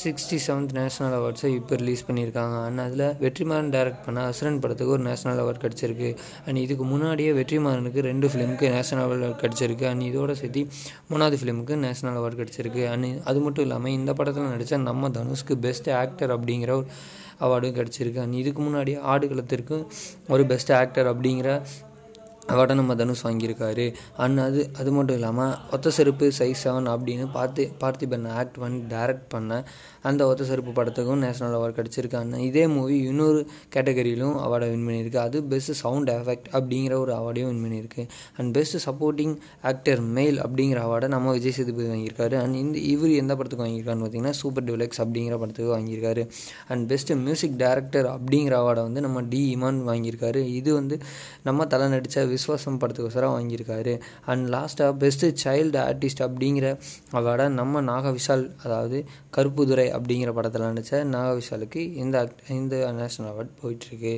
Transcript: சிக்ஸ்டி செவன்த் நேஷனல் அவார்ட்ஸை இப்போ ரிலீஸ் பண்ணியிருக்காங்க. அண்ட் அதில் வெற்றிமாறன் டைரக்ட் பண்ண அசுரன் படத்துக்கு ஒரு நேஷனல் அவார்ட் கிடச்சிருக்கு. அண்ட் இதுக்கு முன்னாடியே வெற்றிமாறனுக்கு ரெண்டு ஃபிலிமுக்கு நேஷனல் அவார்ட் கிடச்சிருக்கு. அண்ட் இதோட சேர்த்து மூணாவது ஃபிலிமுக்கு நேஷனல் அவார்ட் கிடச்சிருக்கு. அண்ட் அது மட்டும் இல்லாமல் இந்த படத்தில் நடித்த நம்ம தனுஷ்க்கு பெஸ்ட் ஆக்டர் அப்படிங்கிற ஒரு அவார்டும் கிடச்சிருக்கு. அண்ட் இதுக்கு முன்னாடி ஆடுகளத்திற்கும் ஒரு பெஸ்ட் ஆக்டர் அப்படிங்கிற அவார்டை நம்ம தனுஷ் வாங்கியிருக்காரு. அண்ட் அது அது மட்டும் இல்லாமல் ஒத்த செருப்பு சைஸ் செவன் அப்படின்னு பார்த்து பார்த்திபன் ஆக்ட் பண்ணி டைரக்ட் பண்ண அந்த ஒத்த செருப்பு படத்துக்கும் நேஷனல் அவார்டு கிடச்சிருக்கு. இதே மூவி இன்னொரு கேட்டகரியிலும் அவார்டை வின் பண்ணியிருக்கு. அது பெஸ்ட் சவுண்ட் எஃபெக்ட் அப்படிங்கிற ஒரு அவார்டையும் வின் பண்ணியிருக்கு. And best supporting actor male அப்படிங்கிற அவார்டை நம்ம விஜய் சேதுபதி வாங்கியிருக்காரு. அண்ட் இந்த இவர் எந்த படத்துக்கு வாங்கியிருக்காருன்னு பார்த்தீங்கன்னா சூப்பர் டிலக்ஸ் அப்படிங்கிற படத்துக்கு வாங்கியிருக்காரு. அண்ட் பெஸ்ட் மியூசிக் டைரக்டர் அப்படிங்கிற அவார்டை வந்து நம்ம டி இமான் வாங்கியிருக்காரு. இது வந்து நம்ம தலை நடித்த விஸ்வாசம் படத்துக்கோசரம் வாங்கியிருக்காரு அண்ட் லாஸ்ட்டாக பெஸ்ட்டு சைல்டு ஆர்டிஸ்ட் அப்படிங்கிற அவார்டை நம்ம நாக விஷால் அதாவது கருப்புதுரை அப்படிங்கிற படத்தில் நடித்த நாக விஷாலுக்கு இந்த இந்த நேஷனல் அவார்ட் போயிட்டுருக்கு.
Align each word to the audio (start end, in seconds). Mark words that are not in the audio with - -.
சிக்ஸ்டி 0.00 0.36
செவன்த் 0.46 0.72
நேஷனல் 0.72 1.14
அவார்ட்ஸை 1.18 1.48
இப்போ 1.54 1.76
ரிலீஸ் 1.76 2.04
பண்ணியிருக்காங்க. 2.08 2.56
அண்ட் 2.66 2.78
அதில் 2.78 3.04
வெற்றிமாறன் 3.24 3.68
டைரக்ட் 3.74 4.04
பண்ண 4.04 4.20
அசுரன் 4.24 4.58
படத்துக்கு 4.58 4.92
ஒரு 4.92 5.02
நேஷனல் 5.02 5.40
அவார்ட் 5.44 5.60
கிடச்சிருக்கு. 5.64 6.16
அண்ட் 6.46 6.56
இதுக்கு 6.56 6.84
முன்னாடியே 6.84 7.32
வெற்றிமாறனுக்கு 7.32 8.00
ரெண்டு 8.08 8.28
ஃபிலிமுக்கு 8.28 8.70
நேஷனல் 8.70 9.04
அவார்ட் 9.06 9.40
கிடச்சிருக்கு. 9.42 9.84
அண்ட் 9.84 10.02
இதோட 10.02 10.32
சேர்த்து 10.32 10.66
மூணாவது 11.10 11.38
ஃபிலிமுக்கு 11.42 11.76
நேஷனல் 11.76 12.18
அவார்ட் 12.20 12.40
கிடச்சிருக்கு. 12.40 12.90
அண்ட் 12.90 13.20
அது 13.24 13.40
மட்டும் 13.40 13.64
இல்லாமல் 13.64 13.90
இந்த 13.90 14.12
படத்தில் 14.12 14.50
நடித்த 14.54 14.76
நம்ம 14.76 15.08
தனுஷ்க்கு 15.08 15.54
பெஸ்ட் 15.54 15.90
ஆக்டர் 15.90 16.40
அப்படிங்கிற 16.40 16.70
ஒரு 16.70 16.86
அவார்டும் 17.40 17.76
கிடச்சிருக்கு. 17.78 18.20
அண்ட் 18.20 18.34
இதுக்கு 18.34 18.62
முன்னாடி 18.62 18.94
ஆடுகளத்திற்கும் 19.14 19.86
ஒரு 20.28 20.46
பெஸ்ட் 20.46 20.72
ஆக்டர் 20.72 21.10
அப்படிங்கிற 21.16 21.62
அவார்டை 22.50 22.74
நம்ம 22.74 22.94
தனுஷ் 23.00 23.24
வாங்கியிருக்காரு. 23.26 23.84
அண்ட் 24.24 24.38
அது 24.38 24.60
அது 24.80 24.90
மட்டும் 24.92 25.16
இல்லாமல் 25.18 25.52
ஒத்த 25.74 25.90
செருப்பு 25.96 26.26
சைஸ் 26.38 26.62
செவன் 26.64 26.88
அப்படின்னு 26.92 27.26
பார்த்து 27.32 27.62
பார்த்திபன் 27.82 28.26
ஆக்ட் 28.40 28.58
பண்ணி 28.62 28.80
டைரக்ட் 28.94 29.28
பண்ண 29.28 29.64
அந்த 30.08 30.26
ஒத்த 30.26 30.44
செருப்பு 30.44 30.70
படத்துக்கும் 30.78 31.20
நேஷனல் 31.24 31.54
அவார்டு 31.58 31.76
கிடச்சிருக்கு. 31.78 32.38
இதே 32.48 32.64
மூவி 32.66 32.96
இன்னொரு 33.10 33.40
கேட்டகரியிலும் 33.74 34.36
அவார்டை 34.44 34.68
வின் 34.72 34.86
பண்ணியிருக்கு. 34.88 35.16
அது 35.16 35.42
பெஸ்ட் 35.52 35.74
சவுண்ட் 35.82 36.10
எஃபெக்ட் 36.10 36.48
அப்படிங்கிற 36.58 36.94
ஒரு 37.04 37.12
அவார்டையும் 37.18 37.50
வின் 37.52 37.62
பண்ணியிருக்கு. 37.64 38.04
And 38.36 38.52
best 38.54 38.88
supporting 38.88 39.34
actor 39.62 40.00
male 40.00 40.38
அப்படிங்கிற 40.46 40.80
அவார்டை 40.86 41.08
நம்ம 41.08 41.32
விஜய் 41.32 41.56
சேதுபதி 41.58 41.88
வாங்கியிருக்காரு. 41.94 42.36
அண்ட் 42.42 42.54
இந்த 42.54 42.78
இவர் 42.78 43.14
எந்த 43.22 43.36
படத்துக்கு 43.36 43.66
வாங்கியிருக்காருன்னு 43.66 44.06
பார்த்தீங்கன்னா 44.06 44.34
சூப்பர் 44.42 44.64
டிலக்ஸ் 44.64 45.02
அப்படிங்கிற 45.04 45.38
படத்துக்கு 45.44 45.70
வாங்கியிருக்காரு. 45.76 46.24
அண்ட் 46.68 46.88
பெஸ்ட் 46.88 47.12
மியூசிக் 47.12 47.56
டைரக்டர் 47.64 48.08
அப்படிங்கிற 48.16 48.56
அவார்டை 48.62 48.84
வந்து 48.88 49.00
நம்ம 49.00 49.22
டி 49.34 49.42
இமான் 49.56 49.80
வாங்கியிருக்காரு. 49.90 50.42
இது 50.60 50.70
வந்து 50.74 50.98
நம்ம 51.42 51.66
தலை 51.66 51.88
நடித்த 51.88 52.30
விஸ்வாசம் 52.34 52.78
படத்துக்கோசரம் 52.80 53.34
வாங்கியிருக்காரு 53.36 54.00
அண்ட் 54.26 54.48
லாஸ்ட்டாக 54.54 54.92
பெஸ்ட்டு 55.02 55.36
சைல்டு 55.44 55.78
ஆர்டிஸ்ட் 55.88 56.22
அப்படிங்கிற 56.22 56.68
அவார்டை 57.12 57.48
நம்ம 57.48 57.80
நாக 57.80 58.14
விஷால் 58.16 58.44
அதாவது 58.64 59.04
கருப்புதுரை 59.36 59.86
அப்படிங்கிற 59.98 60.32
படத்தில் 60.32 60.62
நடித்த 60.62 61.04
நாக 61.04 61.38
விஷாலுக்கு 61.38 61.80
இந்த 62.04 62.28
இந்த 62.48 62.92
நேஷனல் 62.92 63.32
அவார்ட் 63.32 63.58
போயிட்டுருக்கு. 63.62 64.14